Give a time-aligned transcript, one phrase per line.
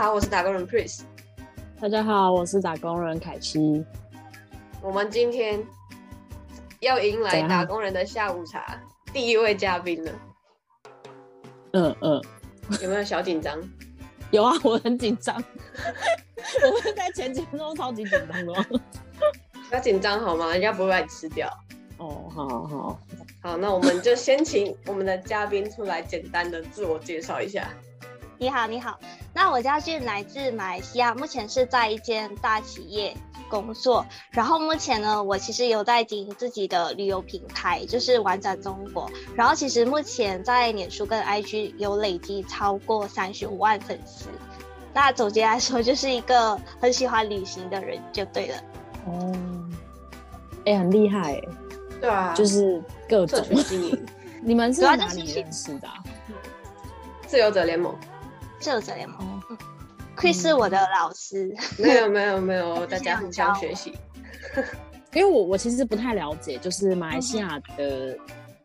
[0.00, 1.02] 好，我是打工人 Chris。
[1.78, 3.84] 大家好，我是打工人凯西。
[4.80, 5.62] 我们今天
[6.80, 8.80] 要迎来打工人的下午茶
[9.12, 10.12] 第一位嘉宾了。
[11.74, 12.18] 嗯嗯，
[12.80, 13.62] 有没有小紧张？
[14.30, 15.36] 有啊，我很紧张。
[16.64, 18.54] 我们在前几分钟超级紧张的。
[19.68, 20.50] 不要紧张好吗？
[20.52, 21.46] 人家不会把你吃掉。
[21.98, 22.98] 哦，好好
[23.42, 27.68] 好，那我们就先请我们的嘉宾出来简单的自我介绍一下。
[28.40, 28.98] 你好，你好。
[29.34, 33.14] 那我家俊来自马来西亚，目前是在一间大企业
[33.50, 34.02] 工作。
[34.30, 39.10] 然后目前呢，我其实有在经营自己的旅游平台，就是玩转中国。
[39.36, 44.30] 然后其实目前在脸书跟 IG 有累积超过三十五万粉丝。
[44.94, 48.56] 那总结来说，就是一个很喜欢旅行的人就对了。
[49.04, 49.36] 哦，
[50.64, 51.42] 哎，很厉害哎。
[52.00, 53.38] 对啊，就是各种
[53.68, 54.06] 经营。
[54.42, 55.88] 你们是哪里认识的？
[57.26, 57.94] 自由者联盟。
[58.60, 59.42] 自由者联盟。
[60.16, 61.52] Chris 是我的老师。
[61.78, 63.92] 没有没有没有， 大家互相学习。
[65.14, 68.16] 因为我我其实不太了解，就是马来西亚的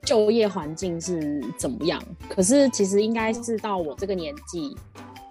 [0.03, 1.99] 就业环境是怎么样。
[2.29, 4.67] 可是其实应该是到我这个年纪，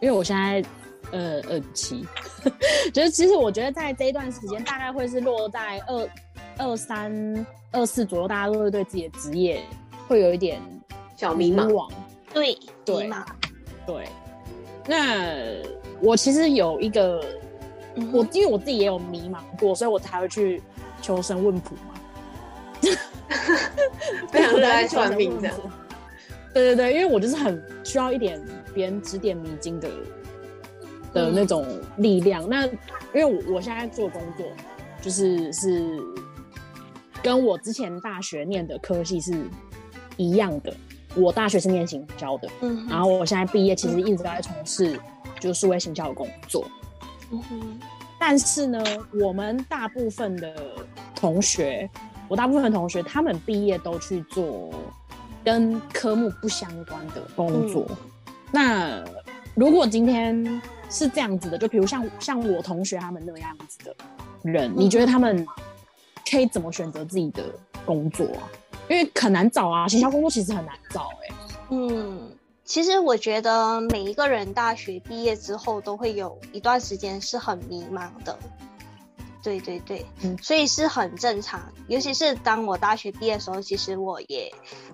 [0.01, 0.65] 因为我现在
[1.13, 2.05] 呃二七，
[2.93, 6.09] 就是其实我觉得在这一段时间，大概会是落在二
[6.59, 7.47] 二三。
[7.77, 9.61] 二四左右，大家都会对自己的职业
[10.07, 10.63] 会有一点
[11.17, 11.91] 小迷茫。
[12.33, 13.11] 对，对，
[13.85, 14.09] 对。
[14.87, 15.35] 那
[16.01, 17.25] 我其实有一个，
[18.13, 20.63] 我因为我自己也有迷茫过，所以我才会去
[21.01, 21.95] 求神问卜嘛。
[24.31, 25.51] 非常热爱算命的。
[26.53, 28.41] 对对对，因为我就是很需要一点
[28.73, 29.89] 别人指点迷津的
[31.13, 32.49] 的那种力量。
[32.49, 32.73] 那因
[33.15, 34.47] 为我我现在做工作，
[35.01, 36.01] 就是是。
[37.23, 39.33] 跟我之前大学念的科系是
[40.19, 40.75] 一样的，
[41.17, 44.99] 我大学是念行销的，嗯，然后我现在毕业，其实一直都在从事
[45.39, 46.65] 就是数位行销的工作，
[47.31, 47.81] 嗯哼，
[48.19, 48.83] 但是呢，
[49.13, 50.55] 我们大部分的
[51.15, 51.89] 同学，
[52.29, 54.71] 我大部分的同学，他们毕业都去做
[55.45, 57.87] 跟科目不相关的工作。
[58.51, 59.05] 那
[59.55, 60.61] 如果今天
[60.91, 63.97] 是这样子的，就比如像像我同学他们那样子的
[64.43, 65.47] 人，你觉得他们？
[66.31, 67.45] 可以怎么选择自己的
[67.85, 68.49] 工作啊？
[68.89, 71.35] 因为很难找啊，行销工作其实很难找哎。
[71.71, 72.31] 嗯，
[72.65, 78.39] 其实我觉得每一个人大学毕业之后都会有一段时间是很迷茫的。
[79.45, 81.61] 对对对，嗯，所以是很正常。
[81.87, 84.51] 尤其是当我大学毕业的时候，其实我也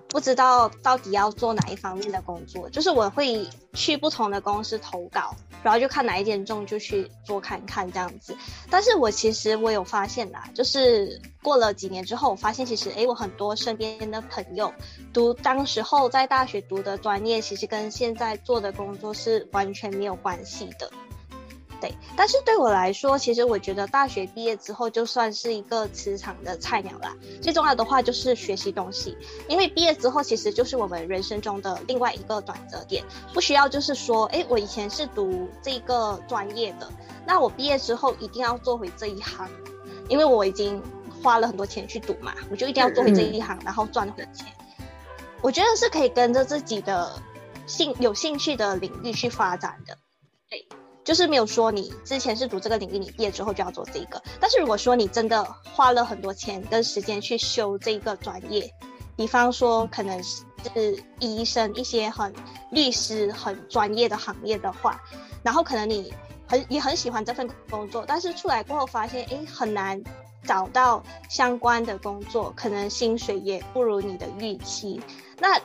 [0.09, 8.35] 不知道到底要做哪一方面的工作，就是我会去不同的公司投稿，然后就看哪一点中就去做看看这样子。
[8.69, 14.73] 但是我其实我有发现啦，就是过了几年之后，我发现其实哎，我很多身边的朋友
[15.13, 20.91] 读当时候在大学读的专业，其实跟现在做的工作是完全没有关系的。
[21.81, 27.13] 对，但是对我来说，其实我觉得大学毕业之后就算是一个职场的菜鸟啦。
[27.41, 29.17] 最重要的话就是学习东西，
[29.49, 33.03] 因为毕业之后其实就是我们人生中的另外一个转折点，
[33.33, 36.87] 不需要就是说，哎，我以前是读这个专业的，
[37.25, 39.49] 那我毕业之后一定要做回这一行，
[40.07, 40.79] 因为我已经
[41.23, 44.45] 花了很多钱去读嘛，我就一定要做回这一行，然后赚回钱。
[45.41, 47.19] 我觉得是可以跟着自己的
[47.65, 49.97] 兴有兴趣的领域去发展的，
[50.47, 50.67] 对。
[51.11, 54.23] 就是没有说你之前是读这个领域，你毕业之后就要做这个。
[54.39, 58.73] 但是如果说你真的花了很多钱跟时间去修这个专业，
[59.17, 62.33] 比方说可能是医生一些很
[62.71, 65.01] 律师很专业的行业的话，
[65.43, 66.13] 然后可能你
[66.47, 70.01] 很也很喜欢这份工作，但是出来过后发现，哎，很难
[70.45, 75.01] 找到相关的工作，可能薪水也不如你的预期，
[75.41, 75.59] 那。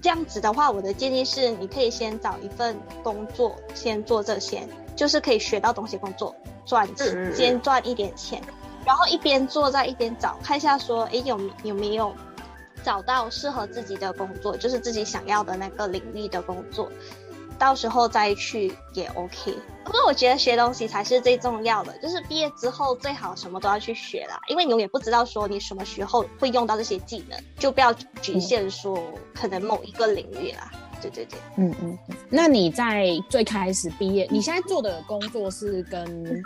[0.00, 8.40] 这样子的话，我的建议是，你可以先找一份工作，先做这些，就是可以学到东西，工作赚钱，先赚一点钱，
[8.84, 12.14] 然后一边做再一边找，看一下说，哎，有有没有
[12.84, 16.88] 找到适合自己的工作，就是自己想要的那个领域的工作。
[17.58, 29.02] 到时候再去也 OK，不过我觉得学东西才是最重要的，就是毕业之后最好什么都要去学啦，因为你永远不知道说你什么时候会用到这些技能，就不要局限说
[29.34, 30.70] 可能某一个领域啦。
[31.00, 31.98] 对对对，嗯嗯。
[32.28, 36.42] 那你在最开始毕业，你现在做的工作是跟？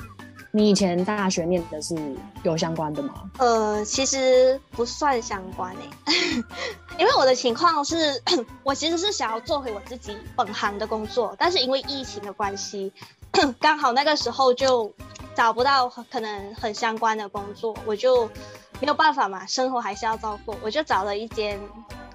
[0.55, 1.97] 你以前大学念的是
[2.43, 3.31] 有相关的吗？
[3.39, 6.45] 呃，其实不算相关诶，
[7.01, 8.23] 因为我的情况是，
[8.63, 12.93] 我其实是想要做回我自己本行的工作，但是因为疫情的关系，
[13.59, 14.93] 刚好那个时候就
[15.35, 18.27] 找不到可能很相关的工作，我就
[18.79, 21.59] 没有办法嘛，生活还是要照顾，我就找了一间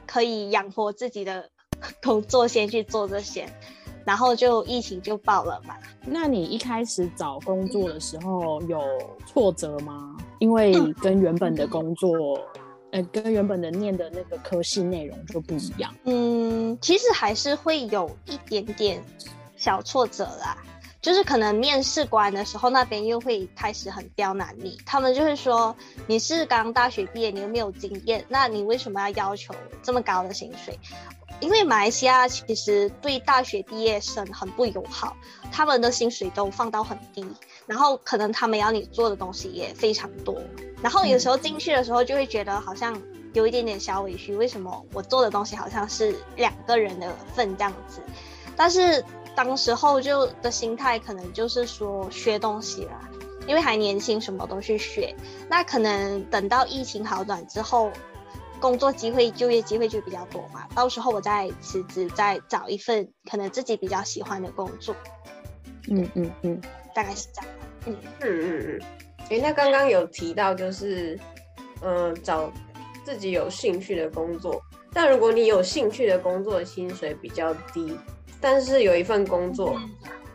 [0.06, 1.50] 可以养活自己的
[2.04, 3.52] 工作先去做这些。
[4.08, 5.76] 然后就疫情就爆了嘛。
[6.06, 8.82] 那你一开始找工作的时候有
[9.26, 10.16] 挫折吗？
[10.40, 10.72] 因为
[11.02, 12.40] 跟原本的工作，
[12.92, 15.94] 呃，跟原本的念的那个科系内容就不一样。
[16.06, 19.04] 嗯，其实还是会有一点点
[19.58, 20.58] 小挫折啦。
[21.08, 24.78] 就是可能面试官的时候，那边又会开始很刁难你。
[24.86, 25.74] 他们就会说
[26.06, 30.78] 你是刚大学毕业，你又没有经验，那你为什么要要求这么高的薪水？
[31.40, 35.16] 因为马来西亚其实对大学毕业生很不友好，
[35.50, 37.26] 他们的薪水都放到很低，
[37.66, 40.38] 然后可能他们要你做的东西也非常多，
[40.84, 43.02] 然后有时候进去的时候就会觉得好像
[43.32, 48.02] 有一点点小委屈，为什么我做的东西好像是两个人的份这样子？
[48.58, 49.02] 但是。
[49.38, 53.08] 当时候就的心态可能就是说学东西啦，
[53.46, 55.16] 因为还年轻，什么都去学。
[55.48, 57.92] 那可能等到疫情好转之后，
[58.60, 60.68] 工作机会、就业机会就比较多嘛。
[60.74, 64.96] 到时候我再辞职，再找一份可能自己比较喜欢的工作。
[65.88, 66.60] 嗯嗯嗯，
[66.96, 67.52] 大概是这样。
[67.86, 68.82] 嗯嗯嗯嗯。
[69.30, 71.16] 哎，那刚刚有提到就是，
[71.82, 72.52] 嗯，找
[73.06, 74.60] 自己有兴趣的工作。
[74.92, 77.96] 但如果你有兴趣的工作，薪水比较低。
[78.40, 79.80] 但是有一份工作，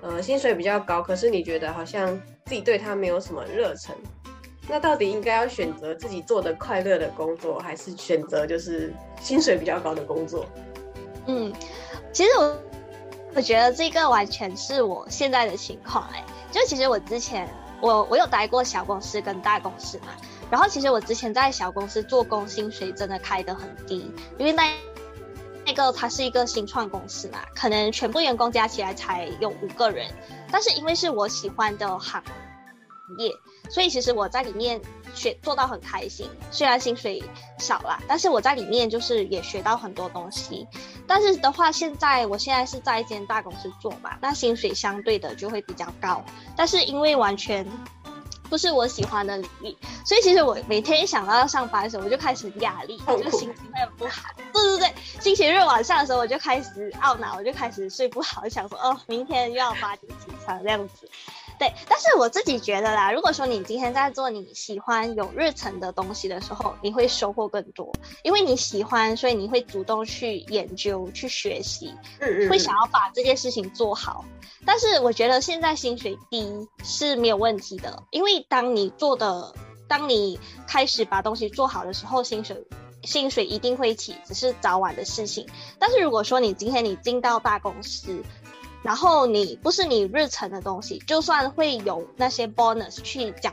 [0.00, 3.94] 呃，薪水比较高，可是你觉得好像自己对他没有什么热忱，
[4.68, 10.44] 那到底应该要选择自己做的快乐的工作，还是选择就是薪水比较高的工作？
[11.26, 11.52] 嗯，
[12.12, 12.58] 其实我
[13.36, 17.48] 我觉得这个完全是我现在的情况，哎，就其实我之前
[17.80, 20.08] 我我有待过小公司跟大公司嘛，
[20.50, 24.64] 然后其实我之前在小公司做工，薪水真的开得很低，因为那。
[25.64, 30.12] 那个它是一个新创公司嘛，可能全部员工加起来才有五个人，
[30.50, 32.22] 但是因为是我喜欢的行
[33.18, 33.30] 业，
[33.70, 34.80] 所以其实我在里面
[35.14, 36.28] 学做到很开心。
[36.50, 37.22] 虽然薪水
[37.58, 40.66] 少啦，但是我在里面就是也学到很多东西。
[41.06, 46.24] 但是的话，现在我现在是在一间大公司做嘛，那薪水相对的就会比较高，
[46.56, 47.66] 但是因为完全。
[48.52, 54.24] 不是我喜欢的领域，所以其实我每天一想到要上班的时候，我就开始压力，我就心情会很不好。
[54.52, 61.08] 对对对，星期日晚上的时候，我就开始懊恼，我就开始睡不好，想说哦，明天又要八点起床这样子。
[61.58, 67.92] 对，但是我自己觉得啦，如果说你今天在做你喜欢、有日程的东西的时候，你会收获更多，
[68.24, 71.94] 因为你喜欢，所以你会主动去研究、去学习，
[72.50, 74.24] 会想要把这件事情做好。
[74.64, 79.54] 但是我觉得现在薪水低是没有问题的，因为当你做的，
[79.88, 82.64] 当你开始把东西做好的时候，薪水
[83.04, 85.48] 薪水一定会起，只是早晚的事情。
[85.78, 88.22] 但是如果说你今天你进到大公司，
[88.82, 93.52] 然后你不是你日程的东西，就算会有那些 bonus 去奖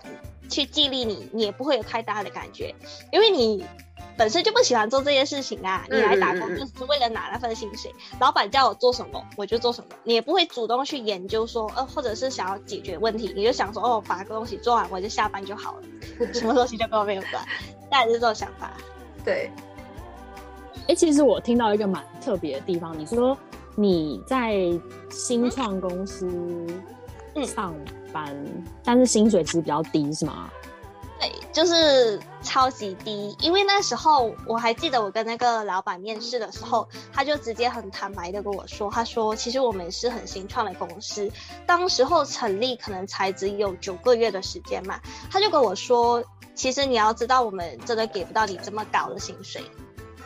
[0.49, 2.73] 去激励你，你也不会有太大的感觉，
[3.11, 3.63] 因为你
[4.17, 5.85] 本身就不喜欢做这些事情啊。
[5.89, 17.45] 你来打工就是为了拿那份薪水，老板叫我做什么我就做什么，你也不会主动去研究说，呃，或者是想要解决问题，你就想说，哦，把个东西做完我就下班就好了，什么东西就跟我没有关，
[17.89, 18.71] 大概是这种想法。
[19.23, 19.51] 对。
[20.87, 23.37] 哎，其实我听到一个蛮特别的地方，你说。
[23.81, 24.57] 你在
[25.09, 26.27] 新创公司
[27.47, 27.73] 上
[28.11, 28.45] 班，
[28.83, 30.49] 但是薪水其实比较低，是吗？
[31.17, 33.33] 对，就是超级低。
[33.39, 41.31] 因为那时候我还记得，我跟那个老板面试的时候，他就直接很坦白的跟我说：“他说，其实我们是很新创的公司，
[41.65, 44.99] 当时候成立可能才只有九个月的时间嘛。”
[45.31, 46.21] 他就跟我说
[46.53, 49.61] ：“其实你要知道，我们真的给不到你这么高的薪水。”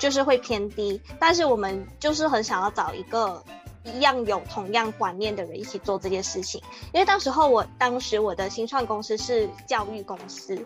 [0.04, 3.42] 就是会偏低，但是我们就是很想要找一个
[3.86, 6.62] 一样有同样观念的人一起做这件事情。
[6.92, 10.60] 因为当时候我当时我的新创公司是教育公司，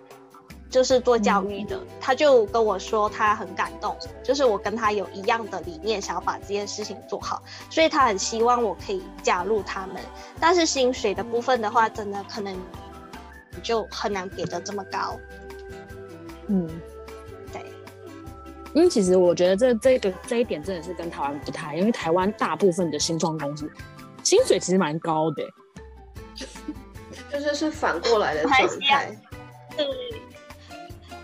[0.72, 7.40] 就是做教育的，他就跟我说他很感动，就是我跟他有一样的理念，想要把这件事情做好，
[7.70, 9.98] 所以他很希望我可以加入他们。
[10.40, 12.60] 但是薪水的部分的话，真的可能
[13.62, 15.16] 就很难给的这么高。
[16.48, 16.68] 嗯。
[18.78, 23.68] 因为其实我觉得这这个这一点真的是跟台湾不太，因为台湾大部分的新创公司
[24.22, 25.44] 薪水其实蛮高的，
[27.32, 29.18] 就是是反过来的状态。
[29.76, 29.88] 对，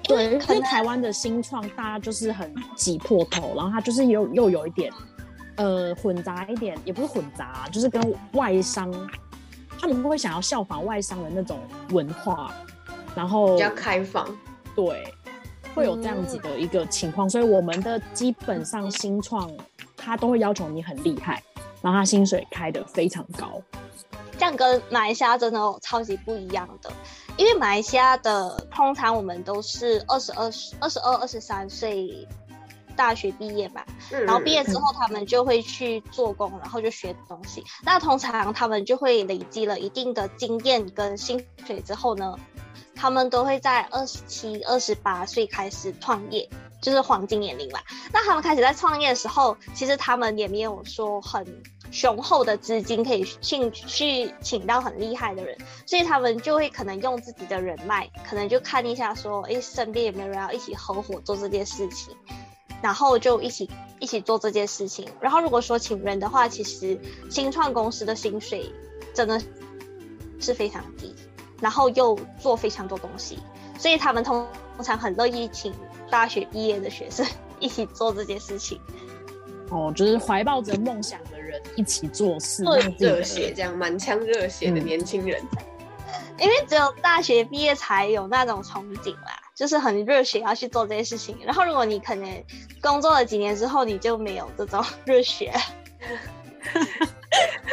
[0.02, 4.92] 对，因为台湾的新创大家就是很挤破头，然后他就是又又有一点
[5.58, 8.92] 呃混杂一点，也不是混杂，就是跟外商
[9.80, 11.60] 他们会想要效仿外商的那种
[11.92, 12.52] 文化，
[13.14, 14.28] 然后比较开放，
[14.76, 15.04] 对。
[15.76, 19.52] 会有这样子的一个情况，所以我们的基本上新创，
[19.98, 21.42] 他都会要求你很厉害，
[21.82, 23.62] 然后他薪水开的非常高，
[24.38, 26.92] 这样跟马来西亚真的超级不一样的。
[27.36, 30.46] 因为马来西亚的通常我们都是二十二、
[30.80, 32.28] 二十二、二十三岁
[32.96, 37.64] 大学毕业嘛，嗯然后毕业之后他们就会去做工，然后就学东西。
[37.84, 42.38] 那通常他们就会累积了一定的经验跟薪水之后呢，
[43.04, 46.48] 他们都会在二十七、二十八岁开始创业，
[46.82, 47.82] 就是黄金年龄嘛。
[48.14, 51.46] 那他们开始在创业的时候，其实他们也没有说很
[51.92, 62.16] 雄厚的资金可以请去请到很厉害的人，所以他们就会可能用自己的人脉，可能就看一下说，诶，身边有没有人要一起合伙做这件事情，
[62.82, 63.70] 然后就一起
[64.00, 65.10] 一起做这件事情。
[65.20, 66.98] 然后如果说请人的话，其实
[67.30, 68.72] 新创公司的薪水
[69.14, 69.42] 真的
[70.40, 71.14] 是非常低，
[71.64, 73.40] 然后又做非常多东西，
[73.80, 75.74] 所以他们通通常很乐意请
[76.10, 77.26] 大学毕业的学生
[77.58, 78.78] 一起做这件事情。
[79.70, 82.66] 哦，就是怀抱着梦想的人一起做事，
[83.00, 85.42] 热血这样满腔热血的嗯年轻人，
[86.38, 91.38] 因为只有大学毕业才有那种憧憬啦，就是很热血要去做这些事情。
[91.46, 92.44] 然后如果你可能
[92.82, 95.54] 工作了几年之后，你就没有这种 热血。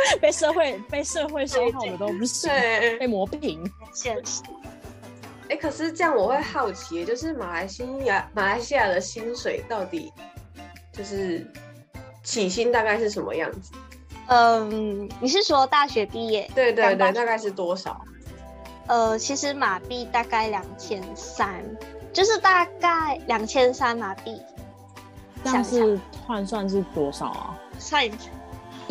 [0.20, 3.62] 被社会被社会消耗的都不行，对，被磨平。
[3.92, 4.42] 现实
[5.48, 10.12] 哎，可是这样我会好奇，就是马来西亚马来西亚的薪水到底
[10.92, 11.44] 就是
[12.22, 13.72] 起薪大概是什么样子？
[14.28, 16.48] 嗯，你是说大学毕业？
[16.54, 18.00] 对对对，大概是多少？
[18.86, 21.64] 呃，其实马币大概两千三，
[22.12, 24.40] 就是大概两千三马币，
[25.42, 27.58] 这样是换算是多少啊？
[27.78, 28.12] 算一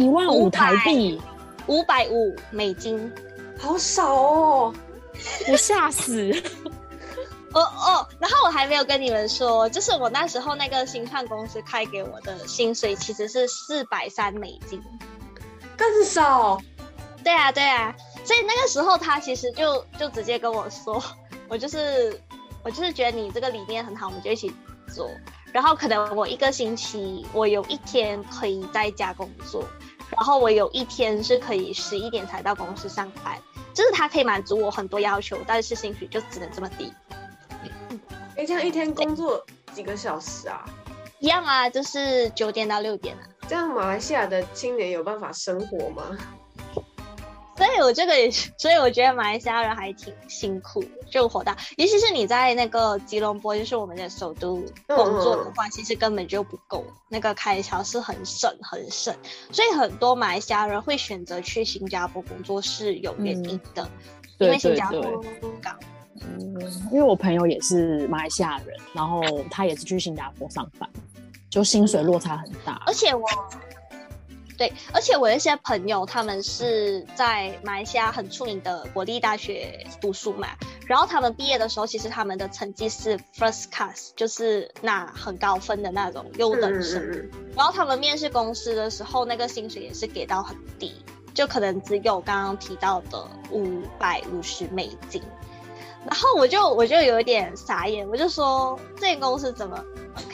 [0.08, 1.22] 万五台币，
[1.68, 3.12] 五百五美金。
[3.58, 4.74] 好少哦。
[5.52, 6.32] 我吓死！
[7.52, 14.82] 哦哦，然后我还没有跟你们说，就是我那时候那个新创公司开给我的薪水其实是四百三美金。
[15.76, 16.62] 更少，
[17.24, 21.04] 对啊，对啊，所以那个时候他其实就就直接跟我说，
[21.50, 22.22] 我就是
[22.64, 24.54] 我就是觉得你这个理念很好，我们就一起
[24.94, 25.10] 做。
[25.52, 29.64] 然后可能我一个星期我有一天可以在家工作，
[30.12, 33.38] 然后我有一天是可以十一点才到公司上班，
[33.74, 36.94] 就是他可以满足我很多要求，但是薪水就只能这么低。
[38.38, 40.64] 哎，这样一天工作几个小时啊？
[41.20, 43.24] 一样啊，就是九点到六点啊。
[43.48, 46.18] 这样马来西亚的青年有办法生活吗？
[47.60, 59.14] 所以我这个也是，所以我觉得马来西亚人还挺辛苦，就活到，尤其是你在那个吉隆坡，就是我们的首都工作的话，其实根本就不够，那个开销是很省很省，
[59.52, 63.90] 所以很多马来西亚人会选择去新加坡工作是有原因的，
[64.38, 65.72] 因为新加坡对，高。
[66.22, 66.58] 嗯
[66.92, 70.90] 因为我朋友也是马来西亚人，然后他也是去新加坡上班，
[71.50, 72.94] 就薪水落差很大而。
[72.94, 73.22] 且我，
[74.60, 80.50] 对，而且我有一些朋友，他们是在马来西亚很出名的国立大学读书嘛，
[80.86, 87.30] 然后他们毕业的时候，其实他们的成绩是 first class，就是拿很高分的那种优等生。
[87.56, 90.94] 然后他们面试公司的时候，那个薪水也是给到很低，
[91.34, 95.24] 就可能只有刚刚提到的五百五十美金。
[96.06, 99.82] 然后我就我就有一点傻眼，我就说这间公司怎么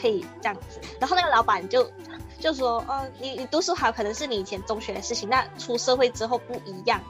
[0.00, 0.80] 可以这样子？
[0.98, 1.88] 然后那个老板就
[2.38, 7.00] 就说，嗯、你你读书好可能是你以前中学的事情，那出社会之后不一样，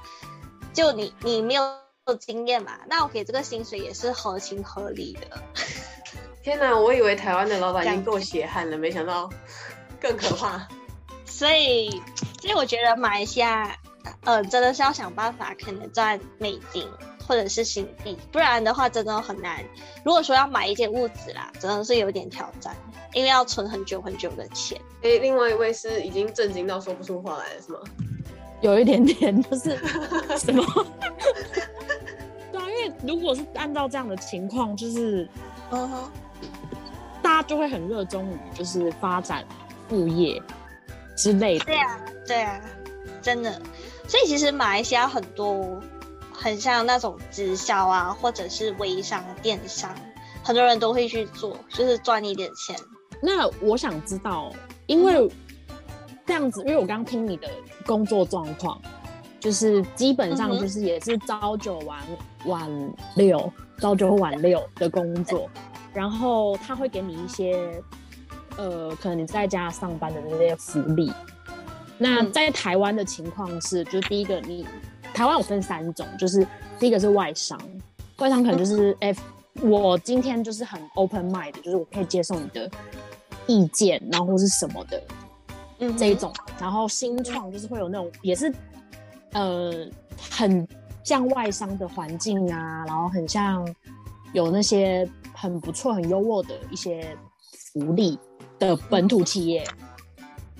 [0.72, 1.62] 就你你没有
[2.20, 5.42] 经验嘛，那我给这个薪水也是合情合理的。
[6.42, 9.28] 天哪，我以为台湾的老板已经够血汗了，没想到
[10.00, 10.66] 更可怕。
[11.26, 11.90] 所以，
[12.40, 13.76] 所以我觉得马来西亚，
[14.24, 16.88] 呃，真的是要想办法，可能赚美金
[17.26, 19.64] 或者是新币，不然的话真的很难。
[20.04, 22.74] 如果说要买一件物质啦，真的是有点挑战，
[23.12, 24.80] 因为要存很久很久的钱。
[25.02, 27.78] 诶，另外一位是已经震惊到说不出话来了，是吗？
[28.62, 29.76] 有一点点就是
[30.38, 30.64] 什么？
[32.52, 35.28] 对啊，因为如果是按照这样的情况，就是
[35.70, 36.10] 嗯哼，
[37.22, 39.44] 大家就会很热衷于就是发展
[39.88, 40.40] 副业
[41.16, 41.64] 之类的。
[41.66, 42.60] 对啊，对啊，
[43.20, 43.60] 真的。
[44.08, 45.82] 所以其实马来西亚很多
[46.36, 49.94] 很像那种直销啊，或者是微商、电商，
[50.42, 52.76] 很多人都会去做，就是赚一点钱。
[53.22, 54.52] 那我想知道，
[54.86, 55.28] 因为
[56.26, 57.48] 这样子，因为我刚刚听你的
[57.86, 58.80] 工作状况，
[59.40, 61.98] 就是基本上就是也是朝九晚
[62.44, 65.48] 晚六，朝九晚六的工作，
[65.94, 67.82] 然后他会给你一些
[68.58, 71.10] 呃，可能你在家上班的那些福利。
[71.98, 74.66] 那嗯在台湾的情况是，就是第一个你
[75.16, 76.46] 台湾有分三种，就是
[76.78, 77.58] 第一个是外商，
[78.18, 79.22] 外商可能就是 嗯 F，、
[79.62, 82.70] 我今天就是很 open mind，就是我可以接受你的
[83.46, 85.02] 意见，然后或是什么的
[85.78, 85.96] 嗯哼。
[85.96, 86.30] 这一种，
[86.60, 88.52] 然后新创就是会有那种也是
[89.32, 89.88] 呃
[90.30, 90.68] 很
[91.02, 93.66] 像外商的环境啊，然后很像
[94.34, 97.16] 有那些很不错、很优渥的一些
[97.72, 98.18] 福利
[98.58, 99.66] 的本土企业，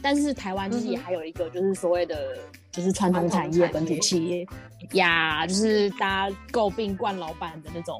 [0.01, 2.39] 但是台湾就是也还有一个就是所谓的
[2.77, 4.47] 就是传统产业本土企业
[4.93, 7.99] 呀，就是大家诟病惯老板的那种。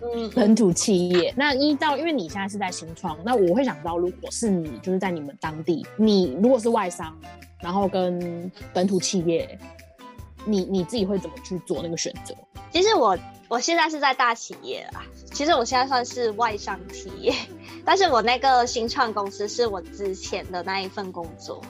[0.00, 7.18] 嗯， 本土企业那依照，因为你现在是在新创，那我会想到，如果是你，就是在你们当地，你如果是外商，
[7.60, 9.58] 然后跟本土企业，
[10.44, 12.32] 你你自己会怎么去做那个选择？
[12.70, 15.02] 其实我我现在是在大企业啦，
[15.32, 17.34] 其实我现在算是外商企业，
[17.84, 21.60] 但是我那个新创公司是我之前的那一份工作。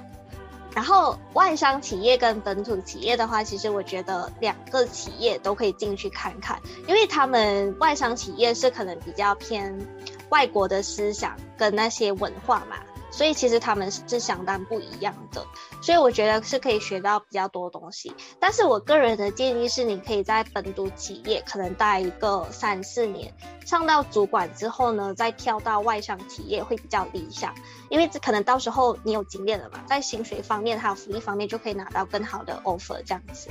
[0.74, 9.86] 然后外商企业跟本土企业的话，其实我觉得两个企业都可以进去看看，因为他们外商企业是可能比较偏
[10.30, 12.76] 外国的思想跟那些文化嘛。
[13.12, 15.46] 所以其实他们是相当不一样的，
[15.82, 18.12] 所以我觉得是可以学到比较多东西。
[18.40, 23.32] 但是我个人的建议是，你可以在本土企业可能待一个三四年，
[23.66, 27.54] 上到主管之后呢，再跳到外商企业会比较理想，
[27.90, 33.50] 因为这可能到时候你有经验了嘛，在薪水方面还有福利方面就可以拿到更好的 offer 这样子。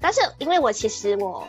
[0.00, 1.46] 但是因为我其实我。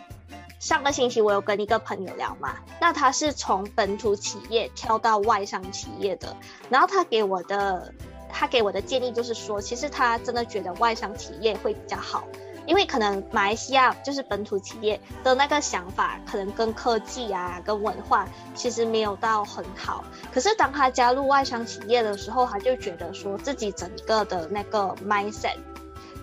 [0.59, 6.35] 上个星期我有跟一个朋友聊嘛，那他是从本土企业跳到外商企业的，
[6.69, 7.93] 然后他给我的
[8.27, 12.27] 他给我的建议就是说，其实他真的觉得外商企业会比较好，
[12.65, 25.57] 因为可能马来西亚就是本土企业的那个想法，可能跟科技啊跟文化其实没有到很好，可是当他加入外商企业的时候，他就觉得说自己整个的那个 mindset，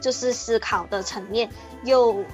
[0.01, 1.49] 就是思考的层面
[1.85, 2.25] 又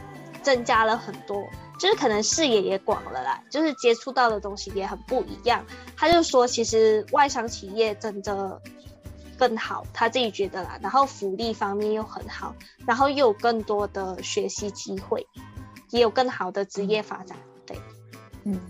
[0.42, 1.44] 增加了很多。
[1.80, 5.64] 就是可能视野也广了啦，就是接触到的东西也很不一样。
[5.96, 8.60] 他就说，其实外商企业真的
[9.38, 10.78] 更好，他自己觉得啦。
[10.82, 12.54] 然后福利方面又很好，
[12.86, 15.26] 然后又有更多的学习机会，
[15.88, 17.34] 也有更好的职业发展。
[17.64, 17.74] 对，
[18.44, 18.60] 嗯，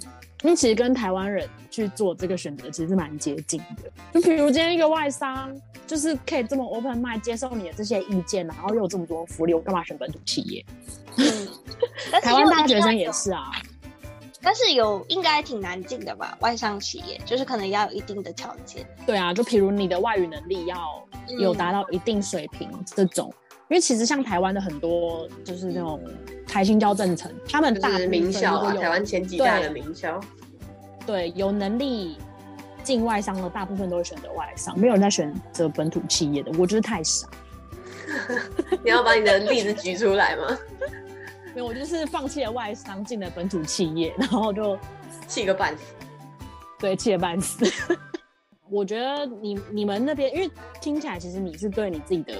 [0.44, 3.90] 因为其实跟台湾人去做这个选择其实是蛮接近的。
[4.14, 5.52] 就比如今天一个外商，
[5.84, 10.64] 就是可以这么 open mind 接受你的这些意见，然后又有这么多福利，我干嘛选本土企业？
[11.18, 11.48] 嗯，
[12.22, 13.50] 台湾大学生也是啊，
[14.42, 16.36] 但是有应该挺难进的吧？
[16.40, 18.86] 外商企业就是可能要有一定的条件。
[19.06, 21.06] 对啊，就譬如你的外语能力要
[21.38, 23.32] 有达到一定水平这种，
[23.68, 26.02] 因为其实像台湾的很多就是那种
[26.46, 30.20] 台新教正成，他们大名校啊，台湾前几大的名校，
[31.06, 32.16] 对，有能力
[32.82, 37.28] 进外商的大部分都会选择外商，没有人在选择本土企业的，我觉得太傻。
[38.82, 40.58] 你要把你的例子举出来吗？
[41.54, 44.78] 没有，我就是放弃了外商，进了本土企业， 然后就
[45.26, 45.82] 气个半死。
[46.78, 47.64] 对，气个半死。
[48.70, 52.34] 我觉得你你们那边，因为听起来其实你是对你自己的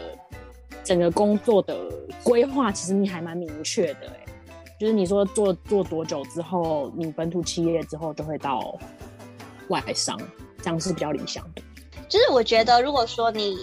[0.84, 1.76] 整个工作的
[2.22, 4.24] 规划，其实你还蛮明确的哎。
[4.78, 8.78] 就是你说做做多久之后，你本土企业之后就会到
[9.68, 10.18] 外商，
[10.62, 11.62] 这样是比较理想的。
[12.08, 13.56] 就是我觉得，如果说你。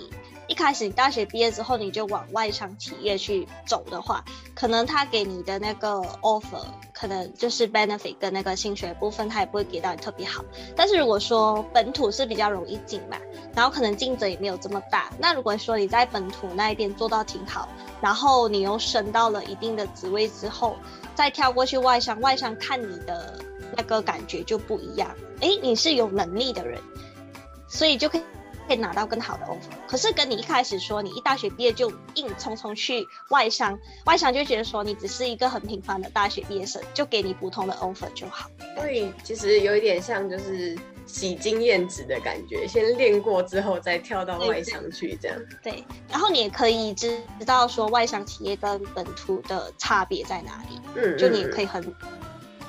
[0.48, 4.24] 一开始你大学毕业之后你就往外商企业去走的话，
[4.56, 10.44] 可能他给你的那个 offer 可能就是 benefit 跟那个薪水部分，他也不会给到你特别好。
[10.76, 13.18] 但是如果说本土是比较容易进嘛，
[13.54, 15.12] 然后可能竞争也没有这么大。
[15.20, 17.68] 那如果说你在本土那一边做到挺好，
[18.02, 20.78] 然后你又升到了一定的职位之后，
[21.14, 23.38] 再跳过去外商，外商看你的
[23.76, 25.14] 那个感觉就不一样。
[25.42, 26.82] 哎，你是有能力的人，
[27.68, 28.22] 所以就可以。
[28.68, 38.50] 可以拿到更好的 offer，可是跟你一开始说，你一大学毕业就硬匆匆去外商，外商就觉得说你只是一个很平凡的大学毕业生，就给你普通的 offer 就好。
[38.76, 45.38] 所以其实有一点像就是洗经验值的感觉，先练过之后再跳到外商去这样。
[45.64, 51.82] 对，然后你也可以知知道说外商企业跟本土的差别在哪里，嗯，就你也可以很。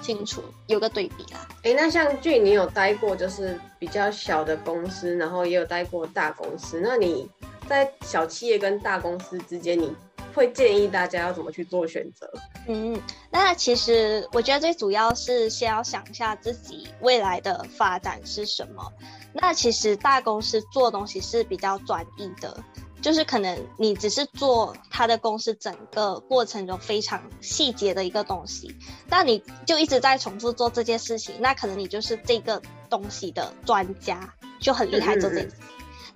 [0.08, 1.46] 清楚有个对比啦。
[1.64, 6.80] 哎，那像俊，你有待过就是比较小的公司，然后也有待过大公司。
[6.80, 7.28] 那你
[7.68, 9.94] 在小企业跟大公司之间，你
[10.34, 12.26] 会建议大家要怎么去做选择？
[12.68, 12.98] 嗯，
[13.30, 18.90] 那其实我觉得最主要是先要想一下自己未来的发展是什么。
[19.34, 22.56] 那其实大公司做东西是比较专一的。
[23.00, 28.74] 就是可能你只是做他的公司整个过程中非常细节的一个东西，
[29.08, 35.64] 那你就一直在重复做这件事情，那可能你就是这个东西的专家，就很厉害做这件事情。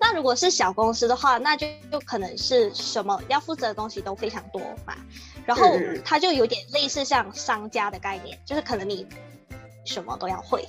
[0.01, 4.97] 那如果是小公司的话，那就就可能是什么要负责的东西都非常多嘛，
[5.47, 9.07] 然后它就有点类似像商家的概念，就是可能你
[9.85, 10.67] 什么都要会。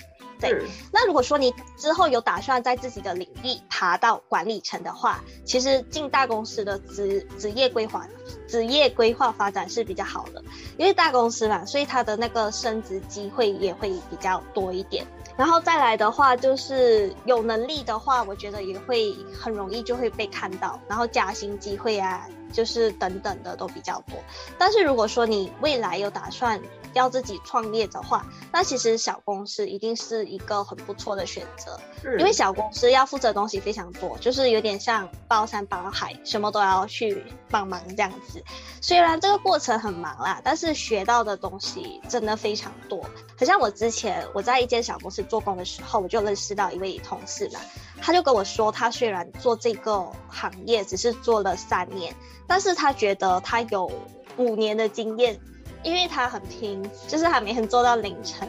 [0.50, 8.08] 对，那如果说你之后有打算在自己的领域爬到管理层的话，其实进大公司的职职业规划、
[8.48, 10.44] 职业规划发展是比较好的，
[10.78, 15.06] 因为大公司嘛，所以它的那个升职机会也会比较多一点。
[15.36, 24.20] 然后再来的话，就是有能力的话，我觉得也会很容易就会被看到，然后加薪机会啊，就是等等的都比较多。
[24.60, 26.62] 但是如果说你未来有打算，
[26.94, 31.80] 要自己创业的话，那其实小公司一定是一个很不错的选择，
[32.18, 38.44] 因为小公司要负责的东西非常多，就是有点像包山包海，什么都要去帮忙这样子。
[38.82, 43.04] 虽然这个过程很忙啦，但是学到的东西真的非常多。
[43.38, 47.60] 很像我之前我在一间小公司做工的时候，我就认识到一位同事嘛，
[48.02, 52.16] 他就跟我说，他虽然做这个行业只是做了三年，
[52.48, 53.92] 但是他觉得他有
[54.38, 55.40] 五年的经验。
[55.84, 58.48] 因为他很拼，就是他每天做到凌晨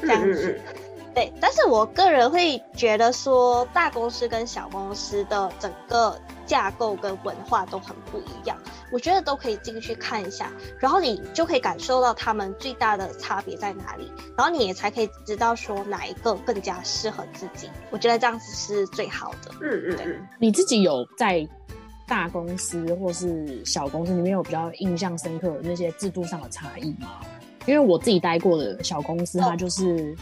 [0.00, 0.60] 这样子。
[1.12, 8.56] 对，但是我个人会觉得说，大公司跟小公司的整个架构跟文化都很不一样。
[8.92, 17.68] 我觉得都可以进去看一下，然后你就可以感受到他们最大的差别在哪里，然后你也才可以知道说哪一个更加适合自己。
[17.90, 19.50] 我觉得这样子是最好的。
[19.62, 21.48] 嗯嗯嗯，你自己有在？
[22.10, 27.20] 大公司或是小公司里面有比较印象深刻的那些制度上的差异吗？
[27.66, 30.16] 因为我自己待过的小公司，它就是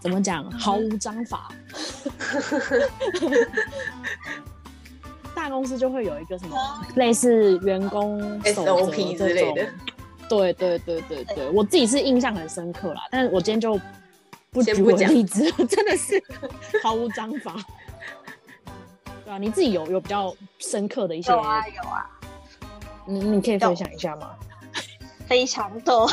[0.00, 1.48] 怎么讲，毫无章法。
[5.36, 6.58] 大公司就会有一个什么
[6.96, 9.64] 类似员工 SOP 之类的。
[10.28, 13.80] 对对对对对，我自己是印象很深刻啦，但是我今天就
[14.50, 16.20] 不举例子，真的是
[16.82, 17.54] 毫无章法。
[19.26, 22.08] 对啊，你自己有有比较深刻的一些有啊有啊，
[23.04, 24.30] 你你可以分享一下吗？
[25.26, 26.08] 非常多，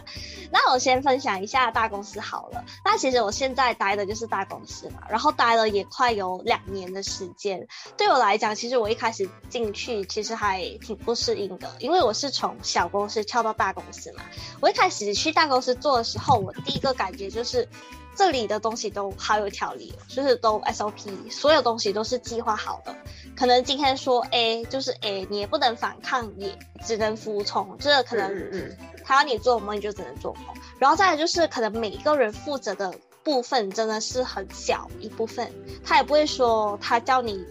[0.50, 2.64] 那我先分享一下大公司好了。
[2.82, 7.68] 那其实我现在待的就是大公司嘛，然后待了也快有两年的时间。
[7.98, 14.22] 对我来讲，其实我一开始进去其实还挺不适应的，因为我是从小公司跳到大公司嘛。
[14.60, 17.68] 我一开始去大公司做的时候，我第一个感觉就是。
[18.14, 22.94] 这里的东西都好有条理，就是都 SOP，所有东西都是计划好的。
[23.36, 27.76] 可能今天说 A 就是 A，你也不能反抗，也只能服从。
[27.78, 30.44] 这可能他要你做梦，你就只能做梦。
[30.78, 35.50] 然后再来就是，可能每一个人负责的部分真的是很小一部分，
[35.84, 37.44] 他也不会说他叫你，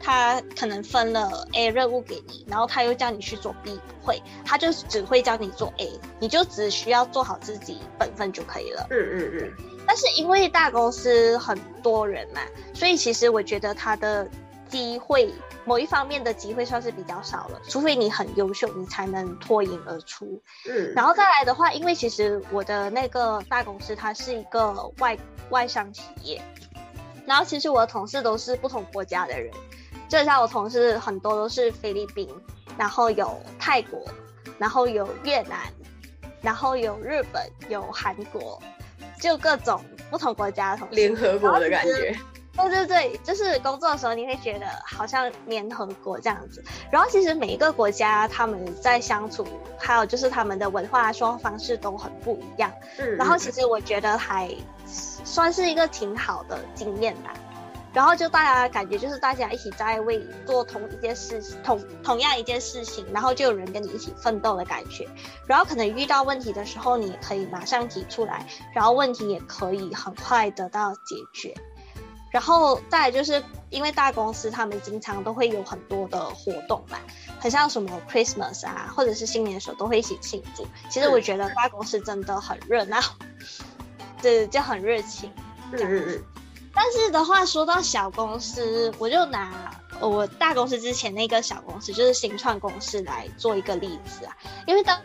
[0.00, 8.86] 他可能分了 A 任务给你，然后他又叫你去做 B，不会，他就只会叫你做 A，你就只需要做好自己本分就可以了。
[8.90, 9.52] 嗯嗯嗯。
[9.86, 12.40] 但是因为大公司很多人嘛，
[12.74, 14.28] 所以其实我觉得他的
[14.68, 15.32] 机会，
[15.64, 17.60] 某一方面的机会算是比较少了。
[17.68, 20.40] 除非你很优秀，你才能脱颖而出。
[20.68, 25.18] 嗯，然后再来的话，因为其实我的那个大公司它是一个外
[25.50, 26.40] 外商企业，
[27.26, 29.52] 然后其实我的同事都是不同国家的人，
[30.08, 32.28] 就像我同事很多都是菲律宾，
[32.78, 34.00] 然后有泰国，
[34.56, 35.58] 然后有越南，
[36.40, 38.62] 然后有日本，有韩国。
[39.20, 39.80] 就各种
[40.10, 42.16] 不同国家的同事，联合国的感觉。
[42.56, 46.62] 对对对，就是工作的时候你会觉得好像联合国这样子。
[46.90, 49.46] 然后其实每一个国家他们在相处，
[49.78, 52.70] 还有就是他们的文化说话方式都很不一样。
[52.98, 53.16] 嗯。
[53.16, 54.50] 然后其实我觉得还
[54.86, 57.32] 算是一个挺好的经验吧。
[57.92, 65.08] 然后就大家感觉就是大家一起在为做同一件事情，同同样一件事情，然后就有人跟你一起奋斗的感觉。
[65.46, 71.54] 然后可能遇到问题的时候，你也可以马上提出来，然后问题也可以很快得到解决。
[72.30, 76.96] 然后再就是因为大公司他们经常都会有很多的活动嘛，
[77.40, 80.64] 很像什么 Christmas 啊，或者是新年的时候都会一起庆祝。
[80.88, 83.00] 其实我觉得大公司真的很热闹，
[84.22, 85.32] 对，就很热情。
[85.72, 86.24] 嗯嗯嗯。
[86.72, 94.36] 但是的话，说到小公司，我就拿我大公司之前那个小公司，就是新创公司来做一个例子啊。
[94.66, 95.00] 因为当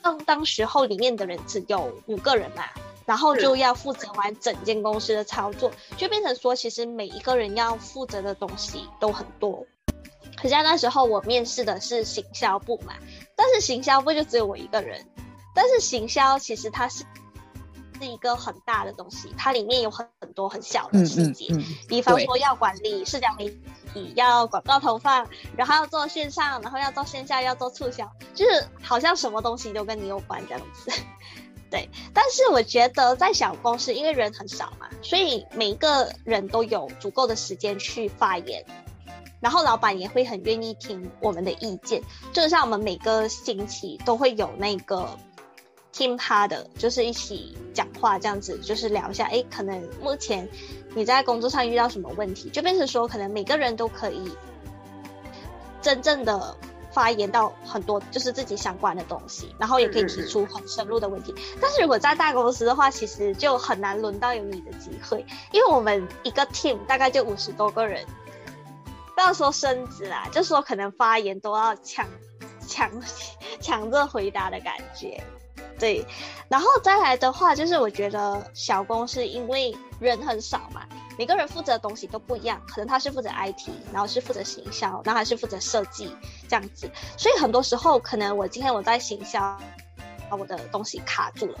[0.00, 2.64] 当当时候里面的人只有五个人嘛，
[3.04, 9.66] 然后就要负责完整间公司的操作，就变成说，其实每一个人要负责的东西都很多。
[10.40, 12.94] 可是那时候我面试的是行销部嘛，
[13.34, 15.04] 但是行销部就只有我一个人，
[15.54, 17.04] 但是行销其实它是。
[17.98, 21.48] 是一个很大的东西，它里面有很很多很小的细节，
[21.88, 23.48] 比方说要管理社交媒
[23.92, 30.92] 体，要广告投放，然后要做线上，然后要做线下，要做促销，就是好像什么东西都跟你有关这样子。
[31.70, 38.64] 对，但是我觉得在小公司，因为人很少嘛，所以每一个人都有足够的时间去发言，
[39.40, 45.08] 然后老板也会很愿意听我们的意见，就像我们每个星期都会有那个。
[45.96, 49.24] 听他的，就是一起讲话这样子，就是聊一下。
[49.28, 50.46] 哎，可能目前
[50.94, 54.30] 你在工作上遇到什么问题，就变成说，可能每个人都可以
[55.80, 56.54] 真正的
[56.92, 61.34] 发言到很多就是自己相关的东西，然后也可以提出很深入的问题。
[61.62, 68.04] 但是如果在大公司的话，其实就很难轮到有你的机会，因为我们一个 team 大概就五十多个人，
[69.14, 72.06] 不要说升职啦，就说可能发言都要抢
[72.68, 72.90] 抢
[73.62, 75.24] 抢着回答的感觉。
[75.78, 76.04] 对，
[76.48, 80.82] 然后再来的话，就是我觉得小公司因为人很少嘛。
[81.18, 86.14] 每个人负责的东西都不一样，可能他是负责 IT，然后是负责行销，然后还是负责设计
[86.46, 86.90] 这样子。
[87.16, 89.40] 所以很多时候，可能我今天我在行销，
[90.28, 91.58] 把我的东西卡住了，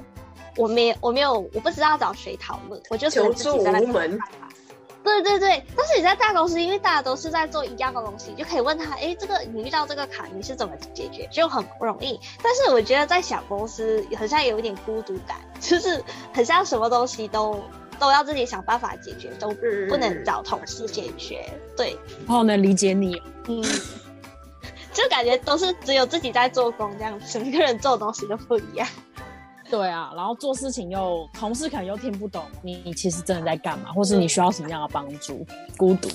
[0.56, 4.20] 我没我没有我不知道找谁讨论，我就求助无门。
[5.06, 12.20] 对对对，但是你在大公司，因为大家都是在做一样的东西，就可以问他，哎，这个你遇到这个卡，你是怎么解决，就很不容易。
[12.42, 17.62] 但是我觉得在小公司，好像有一点孤独感， 就是很像什么东西都。
[17.98, 19.48] 都要自己想办法解决，都
[19.88, 21.50] 不能找同事解决。
[21.74, 23.22] 对，好能理解你。
[23.48, 23.62] 嗯，
[24.92, 28.86] 就感觉都是只有自己在做工这样子，每个人做的东西都不一样。
[29.70, 35.46] 对啊，然后做事情又同事可能又听不懂你，你其实真的在干嘛，或是你需要什么样的帮助？
[35.76, 36.08] 孤独。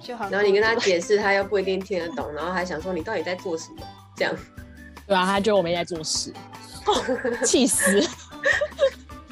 [0.00, 0.28] 就好。
[0.30, 3.82] 然后你跟他解释，他又不一定听得懂，然后还想说你到底在做什么？
[4.16, 4.34] 这样。
[5.06, 6.32] 对啊，他觉得我没在做事，
[7.44, 8.02] 气死。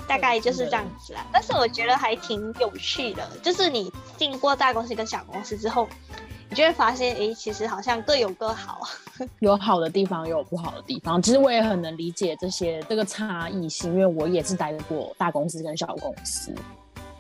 [0.07, 5.89] 大概就是这样子啦，但是我觉得还挺有趣的，就是你进过大公司跟小公司之后，
[6.51, 8.81] 你就会发现，哎，其实好像各有各好，
[9.39, 11.23] 有好的地方，有不好的地方。
[11.23, 16.53] 其实我也很能理解这些这个差异性，因为我也是待过大公司跟小公司。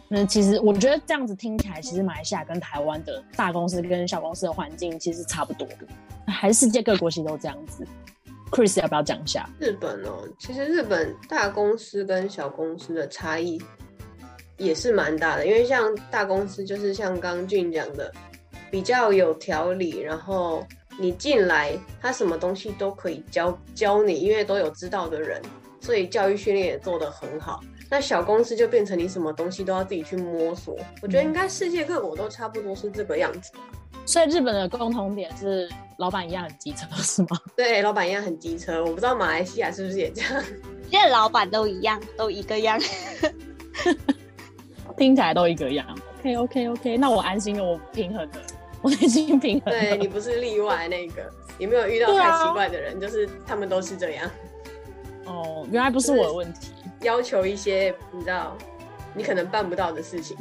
[0.09, 5.87] 那其实我觉得这样子听起来，其实马来西亚跟台湾的大公司跟小公司的环境其实差不多的，
[6.27, 7.87] 还是世界各国其实都这样子。
[8.51, 10.29] Chris 要不要讲一下日本哦？
[10.41, 13.63] 其实日本大公司跟小公司的差异
[14.57, 18.13] 也是蛮大的，因为像大公司就是像刚俊讲的，
[18.71, 20.67] 比较有条理，然后
[20.99, 25.41] 你进来，他什么东西都可以教教你，因为都有知道的人，
[25.81, 27.61] 所以教育训练也做得很好。
[27.91, 30.77] 那小公司就变成你什么东西都要自己去摸索。
[31.03, 33.51] 我觉得应该世界各国都差不多是这个样子。
[34.07, 37.39] 所以日本的共同点是老板一样很机车，是吗？
[37.57, 38.81] 对，老板一样很机车。
[38.85, 40.43] 我不知道马来西亚是不是也这样。
[40.89, 42.81] 现在老板都一样，都一个样，
[44.97, 45.87] 听起来都一个样。
[46.21, 48.33] OK OK OK，那我安心了，我平衡了，
[48.83, 49.73] 我内心平衡。
[49.73, 54.31] 对你不是例外那个，你没有遇到太奇怪的人，就是他们都是这样。
[55.27, 56.73] 哦，原来不是我的问题。
[57.03, 58.57] 要求一些你知道
[59.15, 60.37] 你可能办不到的事情，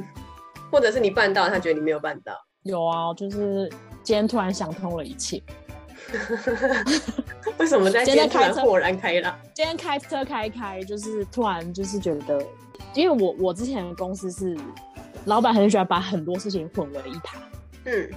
[0.72, 2.34] 或者是你办到，他觉得你没有办到。
[2.64, 3.70] 有啊，就是
[4.04, 5.42] 今天突然想通了一切。
[7.60, 9.38] 为什么在今天开车豁然开朗？
[9.54, 12.44] 今天开车开开，就是突然就是觉得，
[12.96, 14.58] 因为我我之前的公司是
[15.26, 17.42] 老板很喜欢把很多事情混为一谈，
[17.86, 18.10] 嗯，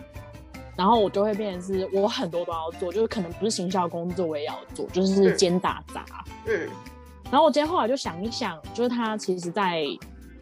[0.77, 6.05] 然后我就会变成是我很多都要做，就是可能不是行销工作我也要做，就是兼打杂，
[6.47, 6.69] 嗯。
[7.31, 9.85] 然后我今天后来就想一想，就是他其实，在。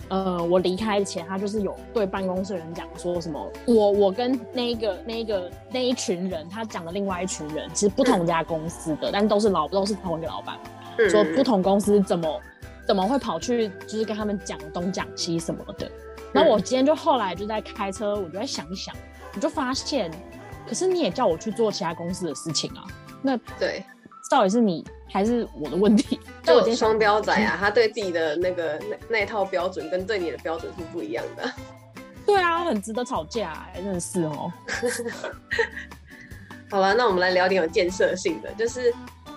[0.09, 10.59] 呃，我离开前，他就是有对办公室人讲说什么，我我跟那个那个那一群人，他讲的另外一群人，其实不同家公司的，但都是老都是同一个老板，
[11.09, 12.41] 说不同公司怎么
[12.89, 15.89] 怎么会跑去就是跟他们讲东讲西什么的。
[16.33, 18.93] 然后我今天就后来就在开车，我就在想一想，
[19.35, 20.11] 我就发现，
[20.69, 22.85] 可是你也叫我去做其他公司的事情啊，
[23.23, 23.85] 那对。
[24.31, 26.21] 到底是你还是我的问题？
[26.45, 31.53] 就我双标仔啊， 他对自己的那个那那套标准跟对你的标准是不一样的。
[32.25, 34.53] 对啊，很值得吵架，真的是哦。
[36.71, 38.95] 好了，那我们来聊点有建设性的，就是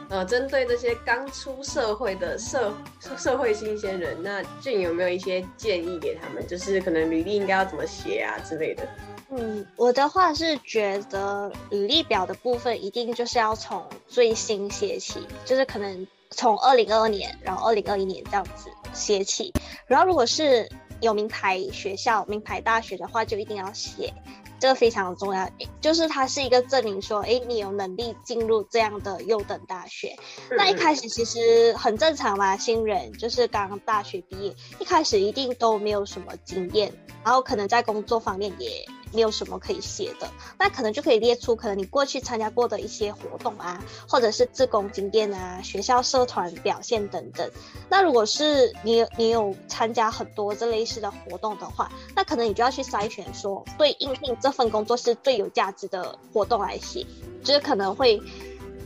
[0.09, 2.71] 呃，针对这些刚出社会的社
[3.17, 6.45] 社会新鲜人，那俊有没有一些建议给他们？
[6.45, 8.87] 就是可能履历应该要怎么写啊之类的。
[9.35, 19.51] 嗯，我的话是觉得履历表的部分一定就是要从最新写起，就是可能从二零二二年，然后二零二一年这样子写起。
[19.87, 20.69] 然后如果是
[21.01, 24.13] 有名牌学校、名牌大学的话，就一定要写，
[24.59, 25.49] 这个非常重要，
[25.81, 30.15] 就是它是一个证明说，哎，你有能力进入这样的优等大学。
[30.51, 36.93] 那一开始其实很正常嘛，新人就是刚大学毕业，一开始一定都没有什么经验，
[37.23, 38.85] 然后可能在工作方面也。
[39.13, 40.29] 你有什么可以写的？
[40.57, 47.49] 那可能就可以列出可能你过去参加过的一些活动啊，或者是自工经验啊、学校社团表现等等。
[47.89, 57.05] 那如果是你你有参加很多这类似的活动的话，那可能你就要去筛选说对应聘这份工作是最有价值的活动来写，
[57.43, 58.19] 就是可能会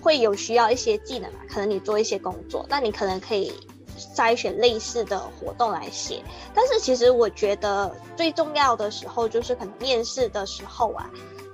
[0.01, 3.53] 会有需要一些技能嘛，可能你做一些工作，那你可能可以。
[3.97, 6.23] 筛选类似的活动来写。
[6.53, 11.09] 但是其实我觉得最重要的时候就是可能面试的时候啊，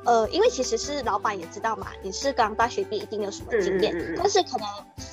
[0.05, 4.67] 呃，因为其实是老板也知道嘛，你是刚大学毕业，一定有什么经验，但是可能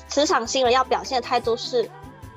[0.07, 1.89] 职场新人要表现的态度是，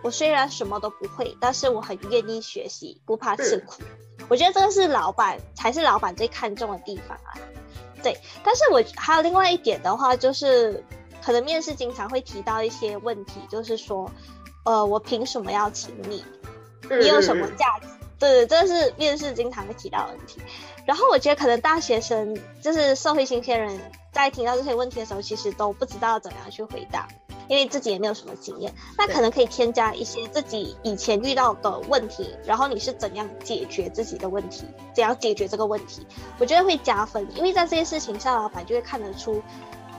[0.02, 3.82] 我虽然什么都不会，但是我很愿意学习，不怕吃苦。
[4.28, 7.34] 我觉得这个是老板才是老板最看重的地方啊。
[8.02, 10.82] 对，但是我还有另外一点的话，就是
[11.22, 14.10] 可能面试经常会提到一些问题，就是说，
[14.64, 16.24] 呃，我凭什么要请你？
[16.90, 17.86] 你有什么价值？
[18.18, 20.40] 对，这是面试经常会提到的问题。
[20.86, 23.78] 然后我觉得可能大学生就是社会新鲜人，
[24.12, 27.08] 在听到这些问题的时候，其实都不知道怎样去回答。
[27.46, 36.06] 因为自己也没有什么经验，那可能可以添加一些自己以前遇到的问题，然后你是怎样解决自己的问题，怎样解决这个问题，
[36.38, 37.28] 我觉得会加分。
[37.36, 39.42] 因为在这些事情上，老板就会看得出，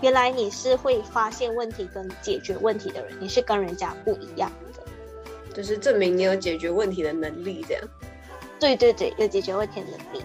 [0.02, 4.84] 原来你是会发现问题跟解决问题的人，你是跟人家不一样的，
[5.54, 7.84] 就是证明你有解决问题的能力，这样。
[8.60, 10.24] 对对对，有解决问题的能力。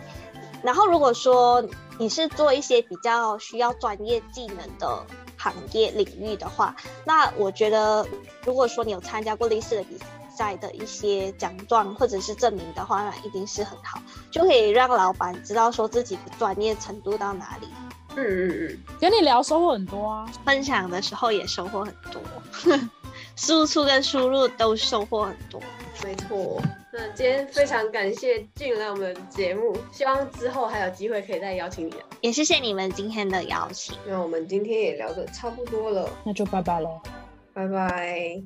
[0.62, 1.64] 然后如果说
[1.98, 5.04] 你是做一些比较需要专业技能的。
[5.42, 8.06] 行业领域的话，那我觉得，
[8.44, 9.98] 如果说你有参加过类似的比
[10.36, 17.68] 赛的一些奖状或者是证明的话，那一定是很好，就可以让老板知道说自己的专业程度到哪里。
[18.16, 22.22] 嗯嗯嗯，跟你聊收获很多啊，分享的时候也收获很多，
[23.36, 25.60] 输出跟输入都收获很多。
[26.02, 26.60] 没错，
[26.92, 31.94] 那今天非常感谢进来我们的节目，希望之后还有机会可以再邀请你。
[32.22, 37.00] 也谢谢你们今天的邀请，那我们今天也聊得差不多了，那就拜拜喽，
[37.52, 38.42] 拜拜。